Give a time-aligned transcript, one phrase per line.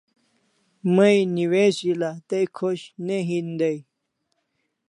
[0.95, 3.77] May newishila tay khosh ne hin day